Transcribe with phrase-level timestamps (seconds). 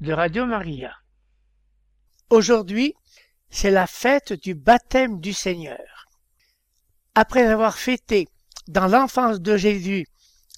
[0.00, 0.94] de Radio Maria.
[2.30, 2.94] Aujourd'hui,
[3.50, 6.08] c'est la fête du baptême du Seigneur.
[7.14, 8.28] Après avoir fêté
[8.66, 10.06] dans l'enfance de Jésus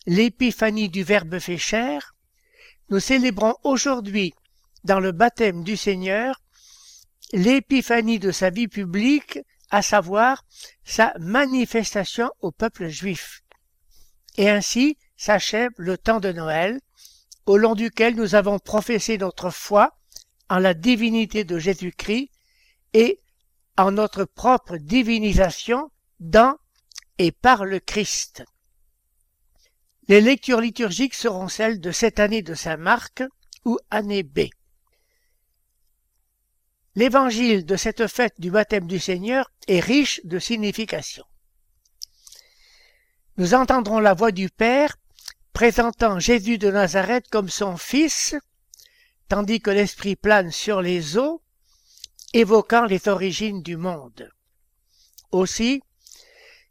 [0.07, 2.15] l'épiphanie du Verbe fait chair,
[2.91, 4.33] nous célébrons aujourd'hui
[4.85, 6.41] dans le baptême du Seigneur
[7.33, 9.41] l'épiphanie de sa vie publique,
[9.71, 10.45] à savoir
[10.85, 13.43] sa manifestation au peuple juif.
[14.37, 16.81] Et ainsi s'achève le temps de Noël,
[17.47, 19.97] au long duquel nous avons professé notre foi
[20.49, 22.31] en la divinité de Jésus-Christ
[22.93, 23.21] et
[23.77, 25.91] en notre propre divinisation
[26.21, 26.57] dans
[27.19, 28.45] et par le Christ.
[30.09, 33.23] Les lectures liturgiques seront celles de cette année de Saint Marc
[33.65, 34.41] ou année B.
[36.95, 41.25] L'évangile de cette fête du baptême du Seigneur est riche de signification.
[43.39, 44.97] Nous entendrons la voix du Père
[45.53, 48.35] présentant Jésus de Nazareth comme son Fils,
[49.29, 51.43] tandis que l'Esprit plane sur les eaux,
[52.33, 54.31] évoquant les origines du monde.
[55.31, 55.83] Aussi,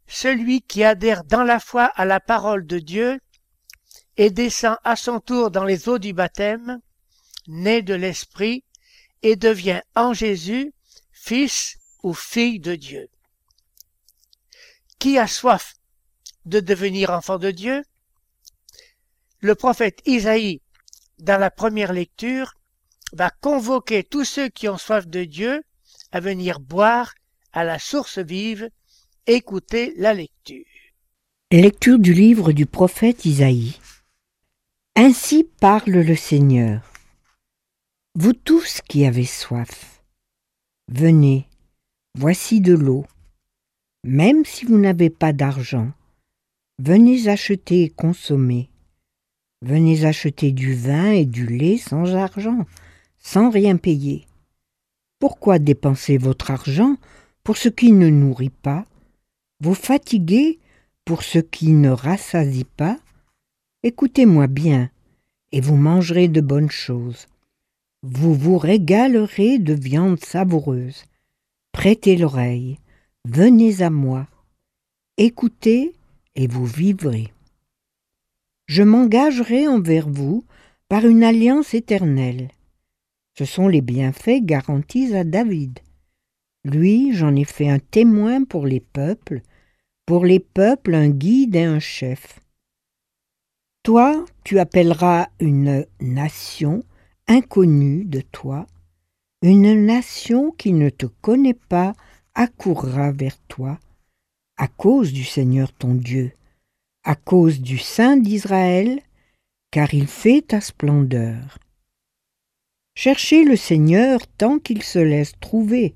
[0.06, 3.20] celui qui adhère dans la foi à la parole de Dieu
[4.16, 6.80] et descend à son tour dans les eaux du baptême,
[7.46, 8.64] naît de l'Esprit
[9.22, 10.72] et devient en Jésus
[11.12, 13.08] fils ou fille de Dieu.
[14.98, 15.74] Qui a soif
[16.44, 17.82] de devenir enfant de Dieu?
[19.42, 20.62] Le prophète Isaïe,
[21.18, 22.54] dans la première lecture,
[23.12, 25.62] va convoquer tous ceux qui ont soif de Dieu
[26.12, 27.12] à venir boire
[27.52, 28.70] à la source vive.
[29.26, 30.64] Écoutez la lecture.
[31.50, 33.78] Lecture du livre du prophète Isaïe.
[34.96, 36.82] Ainsi parle le Seigneur.
[38.14, 40.02] Vous tous qui avez soif,
[40.88, 41.48] venez,
[42.14, 43.06] voici de l'eau.
[44.04, 45.92] Même si vous n'avez pas d'argent,
[46.78, 48.71] venez acheter et consommer.
[49.62, 52.66] Venez acheter du vin et du lait sans argent,
[53.18, 54.26] sans rien payer.
[55.20, 56.96] Pourquoi dépenser votre argent
[57.44, 58.84] pour ce qui ne nourrit pas,
[59.60, 60.58] vous fatiguer
[61.04, 62.98] pour ce qui ne rassasie pas?
[63.84, 64.90] Écoutez-moi bien,
[65.52, 67.28] et vous mangerez de bonnes choses.
[68.02, 71.04] Vous vous régalerez de viande savoureuse.
[71.70, 72.78] Prêtez l'oreille,
[73.24, 74.26] venez à moi.
[75.18, 75.92] Écoutez,
[76.34, 77.32] et vous vivrez
[78.66, 80.44] je m'engagerai envers vous
[80.88, 82.50] par une alliance éternelle.
[83.38, 85.80] Ce sont les bienfaits garantis à David.
[86.64, 89.40] Lui, j'en ai fait un témoin pour les peuples,
[90.06, 92.40] pour les peuples un guide et un chef.
[93.82, 96.84] Toi, tu appelleras une nation
[97.26, 98.66] inconnue de toi,
[99.42, 101.94] une nation qui ne te connaît pas
[102.34, 103.78] accourra vers toi,
[104.56, 106.32] à cause du Seigneur ton Dieu
[107.04, 109.00] à cause du Saint d'Israël,
[109.70, 111.58] car il fait ta splendeur.
[112.94, 115.94] Cherchez le Seigneur tant qu'il se laisse trouver,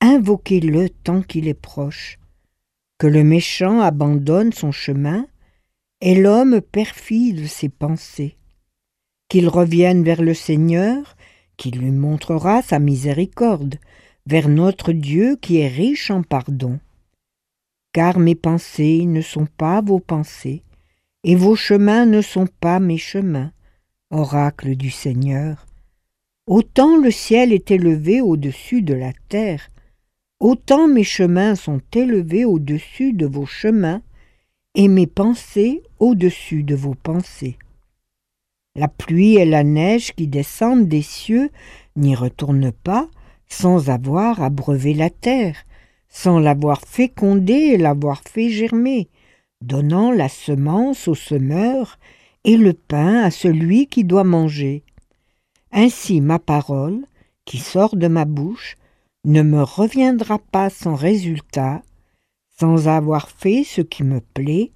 [0.00, 2.18] invoquez-le tant qu'il est proche,
[2.98, 5.26] que le méchant abandonne son chemin
[6.00, 8.36] et l'homme perfide ses pensées,
[9.28, 11.16] qu'il revienne vers le Seigneur,
[11.56, 13.78] qui lui montrera sa miséricorde,
[14.26, 16.80] vers notre Dieu qui est riche en pardon
[17.94, 20.64] car mes pensées ne sont pas vos pensées,
[21.22, 23.52] et vos chemins ne sont pas mes chemins,
[24.10, 25.64] oracle du Seigneur.
[26.46, 29.70] Autant le ciel est élevé au-dessus de la terre,
[30.40, 34.02] autant mes chemins sont élevés au-dessus de vos chemins,
[34.74, 37.56] et mes pensées au-dessus de vos pensées.
[38.74, 41.48] La pluie et la neige qui descendent des cieux
[41.94, 43.08] n'y retournent pas
[43.46, 45.64] sans avoir abreuvé la terre,
[46.14, 49.08] sans l'avoir fécondé et l'avoir fait germer,
[49.60, 51.98] donnant la semence au semeur
[52.44, 54.84] et le pain à celui qui doit manger.
[55.72, 57.04] Ainsi ma parole,
[57.44, 58.76] qui sort de ma bouche,
[59.24, 61.82] ne me reviendra pas sans résultat,
[62.60, 64.70] sans avoir fait ce qui me plaît,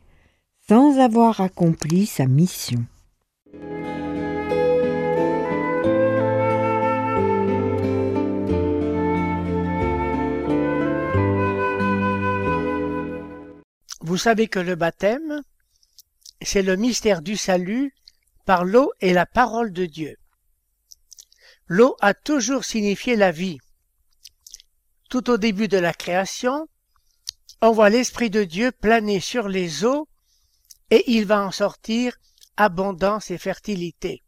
[0.69, 2.85] sans avoir accompli sa mission.
[14.19, 15.43] Savez que le baptême,
[16.43, 17.95] c'est le mystère du salut
[18.45, 20.17] par l'eau et la parole de Dieu.
[21.67, 23.59] L'eau a toujours signifié la vie.
[25.11, 26.69] Tout au début de la création,
[27.61, 30.09] on voit l'Esprit de Dieu planer sur les eaux
[30.91, 32.17] et il va en sortir
[32.57, 34.23] abondance et fertilité.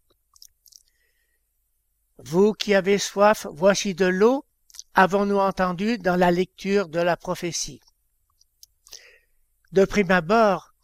[2.19, 4.44] Vous qui avez soif, voici de l'eau,
[4.94, 7.81] avons-nous entendu dans la lecture de la prophétie.
[9.72, 10.75] De prime abord,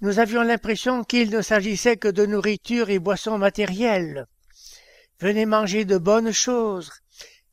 [0.00, 4.26] nous avions l'impression qu'il ne s'agissait que de nourriture et boissons matérielles.
[5.18, 6.92] Venez manger de bonnes choses,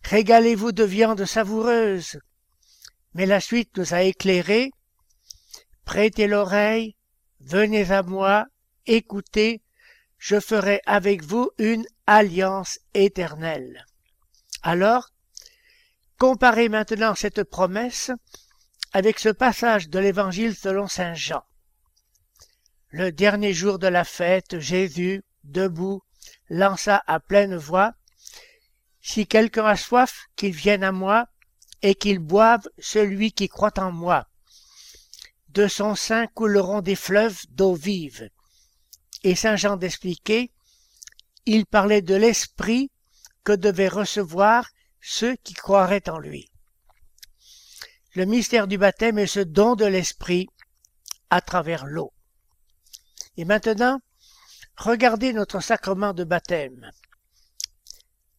[0.03, 2.19] régalez-vous de viande savoureuse.
[3.15, 4.69] Mais la suite nous a éclairés.
[5.85, 6.95] Prêtez l'oreille,
[7.39, 8.45] venez à moi,
[8.85, 9.63] écoutez,
[10.19, 13.85] je ferai avec vous une alliance éternelle.
[14.61, 15.09] Alors,
[16.19, 18.11] comparez maintenant cette promesse
[18.93, 21.43] avec ce passage de l'Évangile selon Saint Jean.
[22.89, 26.01] Le dernier jour de la fête, Jésus, debout,
[26.49, 27.93] lança à pleine voix
[29.01, 31.27] Si quelqu'un a soif, qu'il vienne à moi,
[31.81, 34.27] et qu'il boive celui qui croit en moi.
[35.49, 38.29] De son sein couleront des fleuves d'eau vive.
[39.23, 40.51] Et Saint Jean d'expliquer
[41.49, 42.91] il parlait de l'esprit
[43.45, 44.69] que devaient recevoir
[44.99, 46.51] ceux qui croiraient en lui.
[48.15, 50.47] Le mystère du baptême est ce don de l'esprit
[51.29, 52.13] à travers l'eau.
[53.35, 53.99] Et maintenant,
[54.77, 56.91] regardez notre sacrement de baptême.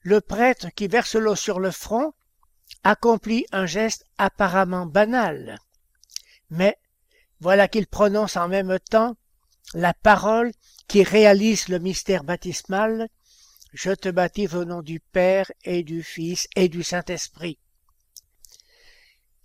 [0.00, 2.12] Le prêtre qui verse l'eau sur le front
[2.82, 5.58] accomplit un geste apparemment banal,
[6.50, 6.78] mais
[7.40, 9.16] voilà qu'il prononce en même temps
[9.74, 10.52] la parole
[10.86, 13.08] qui réalise le mystère baptismal,
[13.72, 17.58] je te baptise au nom du Père et du Fils et du Saint-Esprit.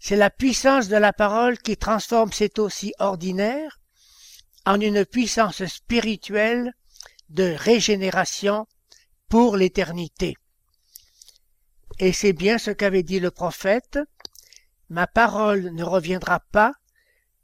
[0.05, 3.79] C'est la puissance de la parole qui transforme cet eau si ordinaire
[4.65, 6.73] en une puissance spirituelle
[7.29, 8.67] de régénération
[9.29, 10.35] pour l'éternité.
[12.00, 13.97] Et c'est bien ce qu'avait dit le prophète,
[14.89, 16.73] Ma parole ne reviendra pas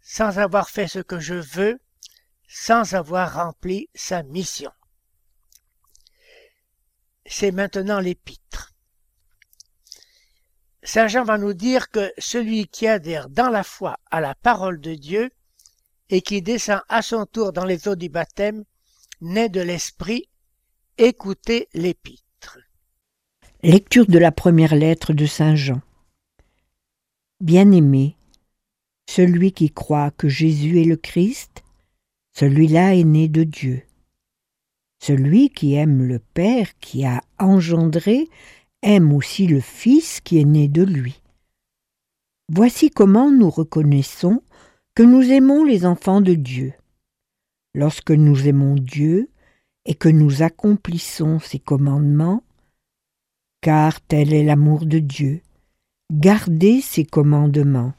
[0.01, 1.79] sans avoir fait ce que je veux,
[2.49, 4.71] sans avoir rempli sa mission.
[7.25, 8.48] C'est maintenant l'épître.
[10.83, 14.79] Saint Jean va nous dire que celui qui adhère dans la foi à la parole
[14.79, 15.29] de Dieu
[16.09, 18.63] et qui descend à son tour dans les eaux du baptême
[19.21, 20.29] naît de l'Esprit.
[20.97, 22.59] Écoutez l'épître.
[23.61, 25.81] Lecture de la première lettre de Saint Jean.
[27.41, 28.15] Bien-aimé,
[29.09, 31.63] celui qui croit que Jésus est le Christ
[32.39, 33.81] celui-là est né de Dieu.
[35.01, 38.29] Celui qui aime le Père qui a engendré
[38.81, 41.21] aime aussi le Fils qui est né de lui.
[42.51, 44.41] Voici comment nous reconnaissons
[44.95, 46.73] que nous aimons les enfants de Dieu.
[47.73, 49.29] Lorsque nous aimons Dieu
[49.85, 52.43] et que nous accomplissons ses commandements,
[53.61, 55.41] car tel est l'amour de Dieu,
[56.11, 57.93] gardez ses commandements.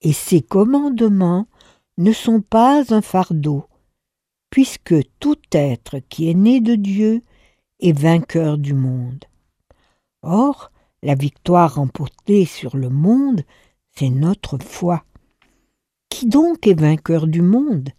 [0.00, 1.46] Et ses commandements
[1.98, 3.66] ne sont pas un fardeau,
[4.50, 7.22] puisque tout être qui est né de Dieu
[7.80, 9.24] est vainqueur du monde.
[10.22, 10.70] Or,
[11.02, 13.42] la victoire remportée sur le monde,
[13.90, 15.04] c'est notre foi.
[16.08, 17.90] Qui donc est vainqueur du monde?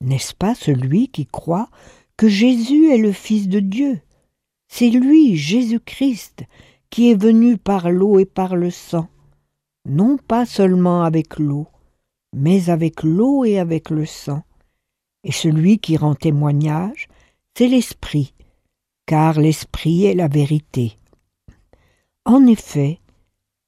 [0.00, 1.68] N'est-ce pas celui qui croit
[2.16, 4.00] que Jésus est le Fils de Dieu?
[4.68, 6.44] C'est lui, Jésus-Christ,
[6.90, 9.08] qui est venu par l'eau et par le sang,
[9.88, 11.66] non pas seulement avec l'eau,
[12.32, 14.42] mais avec l'eau et avec le sang.
[15.24, 17.08] Et celui qui rend témoignage,
[17.56, 18.32] c'est l'Esprit,
[19.06, 20.96] car l'Esprit est la vérité.
[22.30, 23.00] En effet,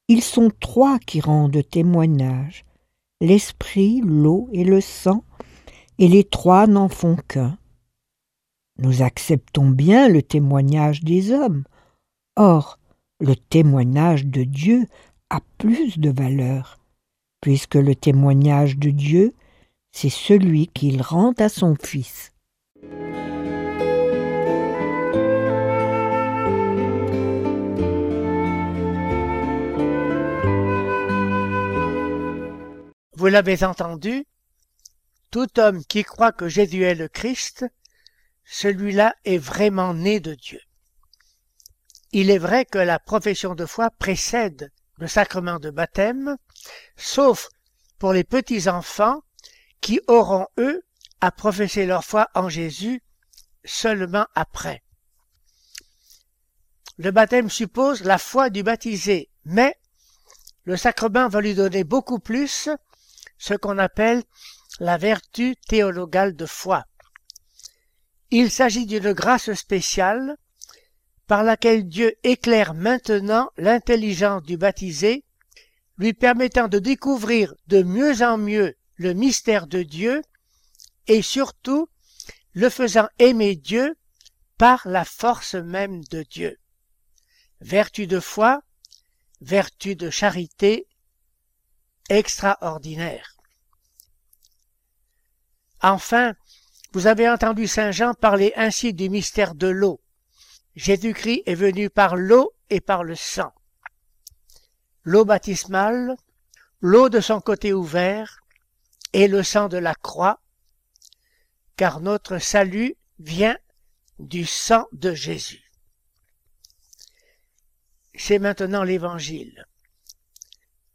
[0.07, 2.63] ils sont trois qui rendent témoignage,
[3.19, 5.25] l'Esprit, l'eau et le sang,
[5.99, 7.57] et les trois n'en font qu'un.
[8.77, 11.65] Nous acceptons bien le témoignage des hommes.
[12.37, 12.79] Or,
[13.19, 14.87] le témoignage de Dieu
[15.29, 16.79] a plus de valeur
[17.41, 19.35] puisque le témoignage de Dieu,
[19.91, 22.32] c'est celui qu'il rend à son Fils.
[33.23, 34.25] Vous l'avez entendu,
[35.31, 37.65] tout homme qui croit que Jésus est le Christ,
[38.43, 40.59] celui-là est vraiment né de Dieu.
[42.11, 46.35] Il est vrai que la profession de foi précède le sacrement de baptême,
[46.97, 47.47] sauf
[47.97, 49.21] pour les petits-enfants
[49.79, 50.83] qui auront, eux,
[51.21, 53.01] à professer leur foi en Jésus
[53.63, 54.83] seulement après.
[56.97, 59.77] Le baptême suppose la foi du baptisé, mais
[60.65, 62.67] le sacrement va lui donner beaucoup plus
[63.43, 64.23] ce qu'on appelle
[64.79, 66.85] la vertu théologale de foi.
[68.31, 70.37] Il s'agit d'une grâce spéciale
[71.27, 75.25] par laquelle Dieu éclaire maintenant l'intelligence du baptisé,
[75.97, 80.21] lui permettant de découvrir de mieux en mieux le mystère de Dieu
[81.07, 81.89] et surtout
[82.53, 83.97] le faisant aimer Dieu
[84.57, 86.57] par la force même de Dieu.
[87.59, 88.61] Vertu de foi,
[89.41, 90.87] vertu de charité
[92.07, 93.32] extraordinaire.
[95.83, 96.33] Enfin,
[96.93, 99.99] vous avez entendu Saint Jean parler ainsi du mystère de l'eau.
[100.75, 103.51] Jésus-Christ est venu par l'eau et par le sang.
[105.03, 106.15] L'eau baptismale,
[106.79, 108.39] l'eau de son côté ouvert
[109.11, 110.39] et le sang de la croix,
[111.75, 113.57] car notre salut vient
[114.19, 115.69] du sang de Jésus.
[118.15, 119.65] C'est maintenant l'Évangile.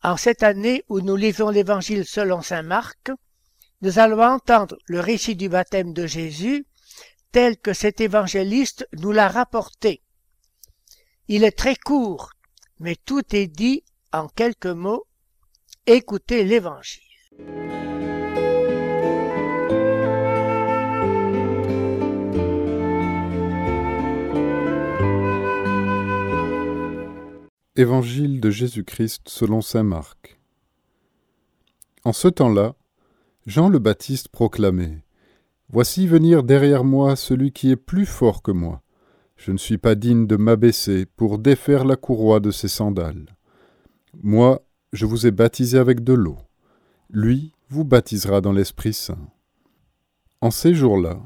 [0.02, 3.10] En cette année où nous lisons l'Évangile selon Saint Marc,
[3.80, 6.66] nous allons entendre le récit du baptême de Jésus
[7.30, 10.02] tel que cet évangéliste nous l'a rapporté.
[11.28, 12.32] Il est très court,
[12.80, 15.06] mais tout est dit en quelques mots.
[15.86, 17.02] Écoutez l'Évangile.
[27.76, 30.40] Évangile de Jésus-Christ selon Saint Marc.
[32.02, 32.74] En ce temps-là,
[33.48, 35.02] Jean le Baptiste proclamait
[35.70, 38.82] Voici venir derrière moi celui qui est plus fort que moi.
[39.36, 43.34] Je ne suis pas digne de m'abaisser pour défaire la courroie de ses sandales.
[44.22, 44.60] Moi,
[44.92, 46.36] je vous ai baptisé avec de l'eau.
[47.08, 49.30] Lui vous baptisera dans l'Esprit Saint.
[50.42, 51.18] En ces jours-là,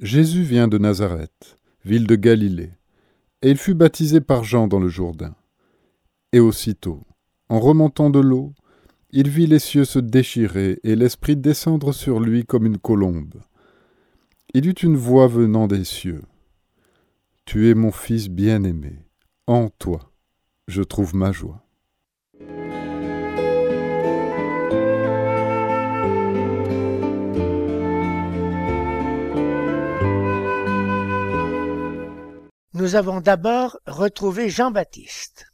[0.00, 2.70] Jésus vient de Nazareth, ville de Galilée,
[3.42, 5.34] et il fut baptisé par Jean dans le Jourdain.
[6.32, 7.00] Et aussitôt,
[7.48, 8.54] en remontant de l'eau,
[9.10, 13.34] il vit les cieux se déchirer et l'Esprit descendre sur lui comme une colombe.
[14.54, 16.22] Il eut une voix venant des cieux.
[17.44, 19.04] Tu es mon Fils bien-aimé,
[19.46, 20.10] en toi
[20.68, 21.62] je trouve ma joie.
[32.74, 35.46] Nous avons d'abord retrouvé Jean-Baptiste.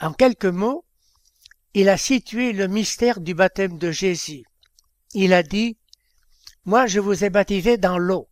[0.00, 0.84] En quelques mots,
[1.74, 4.44] il a situé le mystère du baptême de Jésus.
[5.14, 5.78] Il a dit,
[6.64, 8.28] Moi je vous ai baptisé dans l'eau.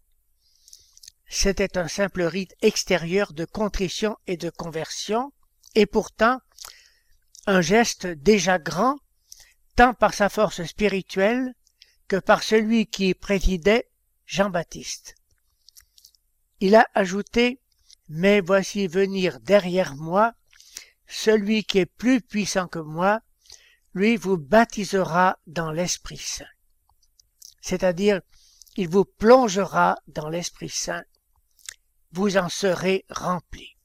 [1.29, 5.33] C'était un simple rite extérieur de contrition et de conversion,
[5.75, 6.39] et pourtant
[7.47, 8.97] un geste déjà grand,
[9.75, 11.55] tant par sa force spirituelle
[12.09, 13.89] que par celui qui présidait
[14.27, 15.17] Jean-Baptiste.
[16.61, 17.61] Il a ajouté
[18.09, 20.33] Mais voici venir derrière moi
[21.07, 23.21] celui qui est plus puissant que moi,
[23.95, 26.45] lui vous baptisera dans l'Esprit Saint.
[27.61, 28.21] C'est-à-dire,
[28.77, 31.05] il vous plongera dans l'Esprit Saint.
[32.13, 33.77] Vous en serez remplis.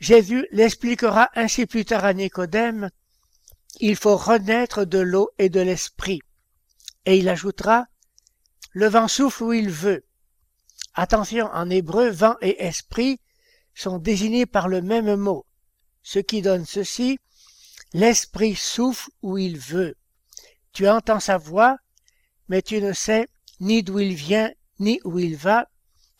[0.00, 2.90] Jésus l'expliquera ainsi plus tard à Nicodème,
[3.78, 6.20] il faut renaître de l'eau et de l'esprit.
[7.04, 7.86] Et il ajoutera,
[8.72, 10.04] le vent souffle où il veut.
[10.94, 13.20] Attention, en hébreu, vent et esprit
[13.80, 15.46] sont désignés par le même mot,
[16.02, 17.18] ce qui donne ceci,
[17.92, 19.96] L'Esprit souffle où il veut.
[20.72, 21.76] Tu entends sa voix,
[22.48, 23.26] mais tu ne sais
[23.58, 25.66] ni d'où il vient, ni où il va.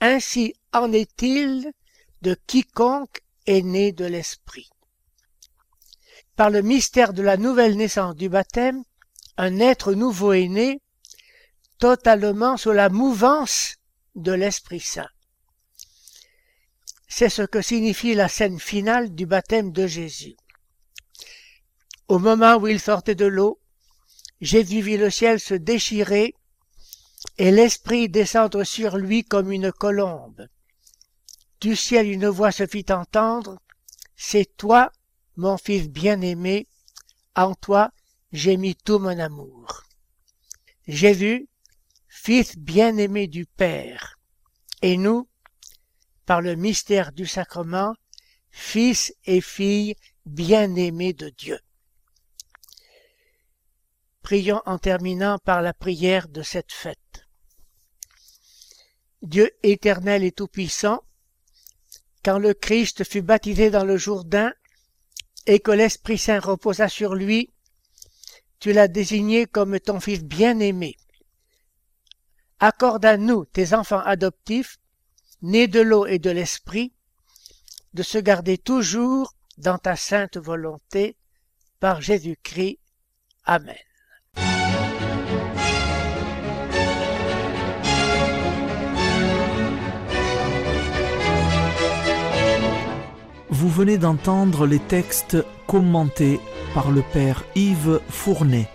[0.01, 1.71] Ainsi en est-il
[2.23, 4.69] de quiconque est né de l'Esprit.
[6.35, 8.83] Par le mystère de la nouvelle naissance du baptême,
[9.37, 10.81] un être nouveau est né,
[11.79, 13.77] totalement sous la mouvance
[14.17, 15.09] de l'Esprit Saint.
[17.13, 20.37] C'est ce que signifie la scène finale du baptême de Jésus.
[22.07, 23.61] Au moment où il sortait de l'eau,
[24.41, 26.35] Jésus vit le ciel se déchirer
[27.37, 30.47] et l'Esprit descendre sur lui comme une colombe.
[31.61, 33.59] Du ciel une voix se fit entendre,
[34.15, 34.93] C'est toi,
[35.37, 36.69] mon fils bien-aimé,
[37.35, 37.91] en toi
[38.33, 39.83] j'ai mis tout mon amour.
[40.87, 41.49] Jésus,
[42.07, 44.17] fils bien-aimé du Père,
[44.81, 45.29] et nous,
[46.27, 47.95] par le mystère du sacrement,
[48.51, 49.97] fils et filles
[50.27, 51.59] bien-aimés de Dieu.
[54.23, 57.27] Prions en terminant par la prière de cette fête.
[59.23, 61.03] Dieu éternel et tout-puissant,
[62.25, 64.53] quand le Christ fut baptisé dans le Jourdain
[65.47, 67.53] et que l'Esprit Saint reposa sur lui,
[68.61, 70.97] tu l'as désigné comme ton Fils bien-aimé.
[72.61, 74.79] Accorde à nous, tes enfants adoptifs,
[75.43, 76.93] nés de l'eau et de l'Esprit,
[77.95, 81.17] de se garder toujours dans ta sainte volonté,
[81.81, 82.79] par Jésus-Christ.
[83.45, 83.75] Amen.
[93.49, 96.41] Vous venez d'entendre les textes commentés
[96.75, 98.69] par le Père Yves Fournet.